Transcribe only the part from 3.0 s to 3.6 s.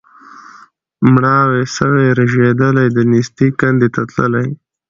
نېستۍ